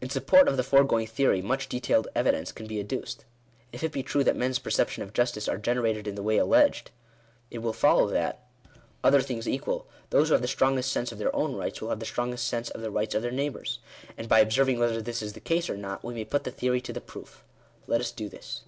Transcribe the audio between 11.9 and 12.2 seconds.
the